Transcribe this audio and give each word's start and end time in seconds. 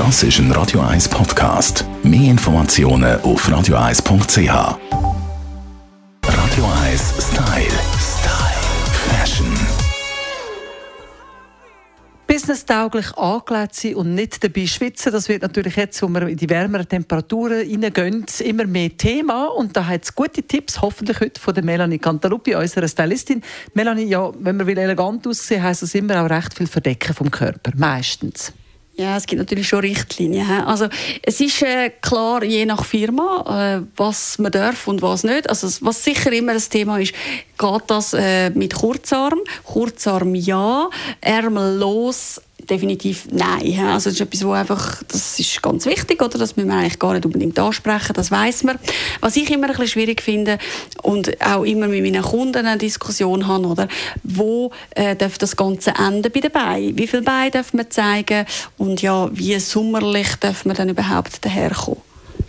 Das 0.00 0.22
ist 0.22 0.38
ein 0.38 0.50
Radio 0.52 0.80
1 0.80 1.10
Podcast. 1.10 1.84
Mehr 2.02 2.30
Informationen 2.30 3.20
auf 3.20 3.46
radio1.ch. 3.46 4.48
Radio 6.24 6.64
1 6.86 7.14
Style. 7.18 7.76
Style. 7.98 8.60
Fashion. 9.10 9.46
businesstauglich 12.26 13.14
angelegt 13.18 13.74
sein 13.74 13.94
und 13.96 14.14
nicht 14.14 14.42
dabei 14.42 14.66
schwitzen. 14.66 15.12
Das 15.12 15.28
wird 15.28 15.42
natürlich 15.42 15.76
jetzt, 15.76 16.00
wo 16.02 16.08
wir 16.08 16.28
in 16.28 16.38
die 16.38 16.48
wärmeren 16.48 16.88
Temperaturen 16.88 17.58
reingehen, 17.58 18.24
immer 18.38 18.64
mehr 18.64 18.96
Thema. 18.96 19.48
Und 19.48 19.76
da 19.76 19.84
hat 19.84 20.04
es 20.04 20.14
gute 20.14 20.42
Tipps, 20.42 20.80
hoffentlich 20.80 21.20
heute 21.20 21.38
von 21.38 21.52
der 21.52 21.62
Melanie 21.62 21.98
Cantaluppi, 21.98 22.54
unserer 22.54 22.88
Stylistin. 22.88 23.42
Melanie, 23.74 24.04
ja, 24.04 24.32
wenn 24.38 24.56
man 24.56 24.66
will 24.66 24.78
elegant 24.78 25.26
aussehen, 25.26 25.62
heisst 25.62 25.82
das 25.82 25.94
immer 25.94 26.24
auch 26.24 26.30
recht 26.30 26.54
viel 26.54 26.66
Verdecken 26.66 27.12
vom 27.12 27.30
Körper. 27.30 27.72
Meistens. 27.76 28.54
Ja, 28.96 29.16
es 29.16 29.26
gibt 29.26 29.38
natürlich 29.38 29.66
schon 29.66 29.80
Richtlinien. 29.80 30.46
Also 30.66 30.88
es 31.22 31.40
ist 31.40 31.62
äh, 31.62 31.90
klar, 32.02 32.44
je 32.44 32.66
nach 32.66 32.84
Firma, 32.84 33.78
äh, 33.78 33.86
was 33.96 34.38
man 34.38 34.52
darf 34.52 34.88
und 34.88 35.00
was 35.00 35.24
nicht. 35.24 35.48
Also 35.48 35.68
was 35.80 36.04
sicher 36.04 36.30
immer 36.32 36.52
ein 36.52 36.58
Thema 36.58 36.98
ist, 36.98 37.14
geht 37.56 37.82
das 37.86 38.12
äh, 38.12 38.50
mit 38.50 38.74
Kurzarm? 38.74 39.38
Kurzarm 39.64 40.34
ja, 40.34 40.90
Ärmel 41.22 41.78
los 41.78 42.42
definitiv 42.70 43.26
nein. 43.30 43.80
Also 43.86 44.10
das 44.10 44.14
ist 44.14 44.20
etwas, 44.20 44.44
wo 44.44 44.52
einfach, 44.52 45.02
das 45.08 45.38
ist 45.38 45.60
ganz 45.62 45.86
wichtig, 45.86 46.22
oder? 46.22 46.38
Das 46.38 46.56
müssen 46.56 46.68
wir 46.68 46.76
eigentlich 46.76 46.98
gar 46.98 47.12
nicht 47.12 47.26
unbedingt 47.26 47.58
ansprechen, 47.58 48.12
das 48.14 48.30
weiß 48.30 48.64
man. 48.64 48.78
Was 49.20 49.36
ich 49.36 49.50
immer 49.50 49.66
ein 49.66 49.72
bisschen 49.72 49.88
schwierig 49.88 50.22
finde 50.22 50.58
und 51.02 51.40
auch 51.44 51.64
immer 51.64 51.88
mit 51.88 52.02
meinen 52.02 52.22
Kunden 52.22 52.66
eine 52.66 52.78
Diskussion 52.78 53.46
habe, 53.46 53.66
oder? 53.66 53.88
Wo 54.22 54.70
äh, 54.90 55.16
darf 55.16 55.38
das 55.38 55.56
Ganze 55.56 55.92
enden 55.98 56.30
bei 56.32 56.40
den 56.40 56.52
Beinen? 56.52 56.96
Wie 56.96 57.06
viele 57.06 57.22
Beine 57.22 57.50
darf 57.50 57.72
man 57.72 57.90
zeigen? 57.90 58.46
Und 58.78 59.02
ja, 59.02 59.28
wie 59.32 59.58
sommerlich 59.58 60.36
darf 60.36 60.64
man 60.64 60.76
dann 60.76 60.88
überhaupt 60.88 61.44
daherkommen? 61.44 62.00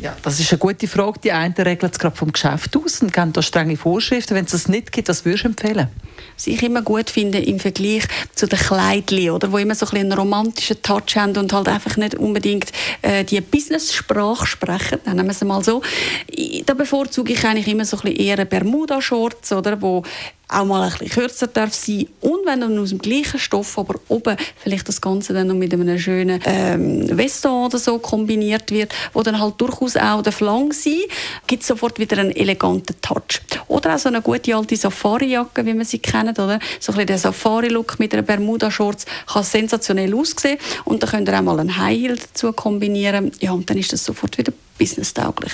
Ja, 0.00 0.16
das 0.22 0.38
ist 0.38 0.52
eine 0.52 0.58
gute 0.58 0.86
Frage. 0.86 1.18
Die 1.24 1.32
einen 1.32 1.54
regeln 1.54 1.90
es 1.90 1.98
gerade 1.98 2.16
vom 2.16 2.32
Geschäft 2.32 2.76
aus 2.76 3.02
und 3.02 3.12
geben 3.12 3.32
da 3.32 3.42
strenge 3.42 3.76
Vorschriften. 3.76 4.34
Wenn 4.34 4.44
es 4.44 4.52
das 4.52 4.68
nicht 4.68 4.92
gibt, 4.92 5.08
was 5.08 5.24
würdest 5.24 5.44
du 5.44 5.48
empfehlen? 5.48 5.88
Was 6.36 6.46
ich 6.46 6.62
immer 6.62 6.82
gut 6.82 7.10
finde 7.10 7.38
im 7.38 7.60
Vergleich 7.60 8.04
zu 8.34 8.46
den 8.46 8.58
Kleidchen, 8.58 9.30
oder, 9.30 9.52
wo 9.52 9.58
immer 9.58 9.74
so 9.74 9.86
ein 9.86 9.98
einen 9.98 10.12
romantischen 10.12 10.80
Touch 10.82 11.16
haben 11.16 11.36
und 11.36 11.52
halt 11.52 11.68
einfach 11.68 11.96
nicht 11.96 12.14
unbedingt 12.14 12.72
äh, 13.02 13.24
die 13.24 13.40
Business-Sprache 13.40 14.46
sprechen, 14.46 14.98
nennen 15.04 15.26
wir 15.26 15.32
es 15.32 15.44
mal 15.44 15.62
so. 15.62 15.82
Da 16.66 16.74
bevorzuge 16.74 17.32
ich 17.32 17.44
eigentlich 17.44 17.68
immer 17.68 17.84
so 17.84 17.96
ein 17.98 18.02
bisschen 18.02 18.18
eher 18.18 18.44
Bermuda-Shorts, 18.44 19.52
oder, 19.52 19.80
wo 19.80 20.02
auch 20.48 20.64
mal 20.64 20.82
ein 20.82 20.90
bisschen 20.90 21.10
kürzer 21.10 21.46
darf 21.46 21.74
sein 21.74 22.06
und 22.20 22.46
wenn 22.46 22.60
dann 22.60 22.78
aus 22.78 22.88
dem 22.88 22.98
gleichen 22.98 23.38
Stoff, 23.38 23.78
aber 23.78 24.00
oben 24.08 24.36
vielleicht 24.56 24.88
das 24.88 25.00
Ganze 25.00 25.34
dann 25.34 25.48
noch 25.48 25.54
mit 25.54 25.72
einem 25.74 25.98
schönen 25.98 26.40
ähm, 26.44 27.06
Veston 27.16 27.66
oder 27.66 27.78
so 27.78 27.98
kombiniert 27.98 28.70
wird, 28.70 28.94
wo 29.12 29.22
dann 29.22 29.38
halt 29.38 29.60
durchaus 29.60 29.96
auch 29.96 30.22
der 30.22 30.32
Flang 30.32 30.72
sein, 30.72 31.00
gibt 31.46 31.64
sofort 31.64 31.98
wieder 31.98 32.18
einen 32.18 32.30
eleganten 32.30 32.98
Touch. 33.02 33.42
Oder 33.68 33.94
auch 33.94 33.98
so 33.98 34.08
eine 34.08 34.22
gute 34.22 34.56
alte 34.56 34.76
Safari-Jacke, 34.76 35.64
wie 35.64 35.74
man 35.74 35.84
sie 35.84 35.98
kennt, 35.98 36.38
oder? 36.38 36.58
So 36.80 36.92
ein 36.92 36.96
bisschen 36.96 37.06
der 37.06 37.18
Safari-Look 37.18 37.98
mit 37.98 38.12
einer 38.12 38.22
Bermuda-Shorts 38.22 39.06
kann 39.32 39.44
sensationell 39.44 40.14
aussehen 40.14 40.58
und 40.84 41.02
dann 41.02 41.10
könnt 41.10 41.28
ihr 41.28 41.38
auch 41.38 41.42
mal 41.42 41.60
einen 41.60 41.76
High 41.76 41.98
Heel 41.98 42.16
dazu 42.16 42.52
kombinieren. 42.52 43.32
Ja, 43.40 43.52
und 43.52 43.68
dann 43.68 43.76
ist 43.76 43.92
das 43.92 44.04
sofort 44.04 44.38
wieder 44.38 44.52
businesstauglich. 44.78 45.52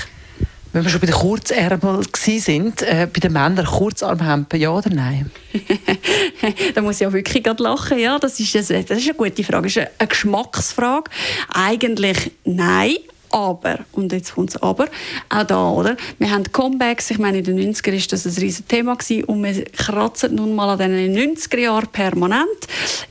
Wenn 0.74 0.82
wir 0.82 0.90
schon 0.90 1.00
bei 1.00 1.06
den 1.06 1.14
Kurzärmeln 1.14 2.04
sind, 2.12 2.82
äh, 2.82 3.06
bei 3.06 3.20
den 3.20 3.32
Männern 3.32 3.64
Kurzarmhemden, 3.64 4.60
ja 4.60 4.70
oder 4.70 4.90
nein? 4.90 5.30
da 6.74 6.80
muss 6.82 7.00
ich 7.00 7.06
auch 7.06 7.12
wirklich 7.12 7.44
gerade 7.44 7.62
lachen. 7.62 7.96
Ja, 7.96 8.18
das 8.18 8.40
ist, 8.40 8.56
eine, 8.56 8.82
das 8.82 8.98
ist 8.98 9.04
eine 9.04 9.14
gute 9.14 9.44
Frage. 9.44 9.68
Das 9.68 9.76
ist 9.76 9.88
eine 9.98 10.08
Geschmacksfrage. 10.08 11.12
Eigentlich 11.48 12.32
nein. 12.44 12.96
Aber, 13.34 13.80
und 13.90 14.12
jetzt 14.12 14.36
kommt 14.36 14.50
es 14.50 14.62
aber, 14.62 14.86
auch 15.28 15.42
da, 15.42 15.68
oder? 15.70 15.96
Wir 16.20 16.30
haben 16.30 16.44
Comebacks, 16.52 17.10
ich 17.10 17.18
meine, 17.18 17.38
in 17.38 17.44
den 17.44 17.56
90 17.56 17.84
er 17.84 17.92
war 17.94 18.00
das 18.08 18.26
ein 18.26 18.32
riesiges 18.40 18.68
Thema 18.68 18.92
und 19.26 19.42
wir 19.42 19.64
kratzen 19.64 20.36
nun 20.36 20.54
mal 20.54 20.70
an 20.70 20.78
den 20.78 21.16
90er 21.16 21.58
Jahren 21.58 21.88
permanent 21.88 22.63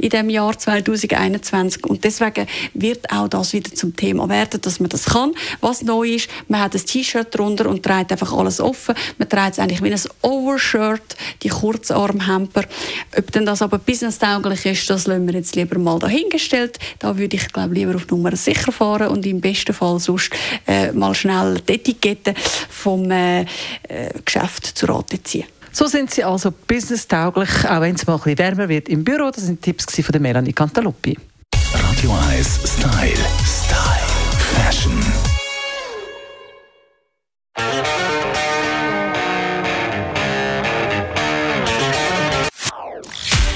in 0.04 0.10
dem 0.10 0.30
Jahr 0.30 0.58
2021 0.58 1.86
und 1.86 2.04
deswegen 2.04 2.48
wird 2.74 3.12
auch 3.12 3.28
das 3.28 3.54
wieder 3.54 3.74
zum 3.74 3.96
Thema 3.96 4.30
werden, 4.30 4.62
dass 4.62 4.80
man 4.80 4.90
das 4.90 5.06
kann. 5.06 5.34
Was 5.62 5.82
neu 5.82 6.16
ist, 6.16 6.30
man 6.48 6.62
hat 6.62 6.76
ein 6.76 6.86
T-Shirt 6.86 7.28
drunter 7.38 7.68
und 7.70 7.84
trägt 7.84 8.12
einfach 8.12 8.34
alles 8.34 8.60
offen. 8.60 8.96
Man 9.18 9.30
trägt 9.30 9.54
es 9.54 9.60
eigentlich 9.60 9.82
wie 9.82 9.92
ein 9.92 10.02
Overshirt, 10.22 11.16
die 11.42 11.50
Kurzarmhemper. 11.50 12.64
Ob 13.18 13.32
denn 13.32 13.46
das 13.46 13.62
aber 13.62 13.78
businesstauglich 13.78 14.66
ist, 14.66 14.90
das 14.90 15.08
lassen 15.08 15.28
wir 15.28 15.36
jetzt 15.36 15.56
lieber 15.56 15.80
mal 15.80 16.00
dahingestellt. 16.00 16.80
Da 17.00 17.18
würde 17.18 17.36
ich, 17.36 17.52
glaube 17.52 17.74
lieber 17.74 17.96
auf 17.96 18.08
Nummer 18.08 18.36
sicher 18.36 18.72
fahren 18.72 19.08
und 19.10 19.26
im 19.26 19.42
besten 19.42 19.74
Fall 19.74 20.00
so 20.00 20.14
sonst 20.18 20.32
äh, 20.68 20.92
mal 20.92 21.16
schnell 21.16 21.60
die 21.68 21.74
Etikette 21.74 22.34
vom 22.70 23.10
äh, 23.12 23.42
äh, 23.42 23.46
Geschäft 24.24 24.66
zu 24.66 24.86
Rate 24.86 25.22
ziehen. 25.24 25.46
So 25.76 25.88
sind 25.88 26.12
sie 26.12 26.24
also 26.24 26.52
businesstauglich, 26.52 27.50
auch 27.68 27.82
wenn 27.82 27.96
es 27.96 28.06
mal 28.06 28.14
ein 28.14 28.20
bisschen 28.20 28.38
wärmer 28.38 28.70
wird 28.70 28.88
im 28.90 29.04
Büro. 29.04 29.32
Das 29.32 29.44
sind 29.44 29.60
Tipps 29.60 29.86
von 30.00 30.22
Melanie 30.22 30.54
Cantaluppi. 30.54 31.18
Radio 31.74 32.12
1 32.30 32.60
Style. 32.64 33.18
Style. 33.44 34.04
Fashion. 34.54 34.94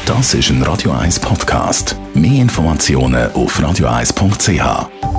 Das 0.08 0.34
ist 0.34 0.50
ein 0.50 0.64
Radio 0.64 0.94
1 0.94 1.20
Podcast. 1.20 1.96
Mehr 2.16 2.42
Informationen 2.42 3.32
auf 3.34 3.60
radio1.ch. 3.60 5.17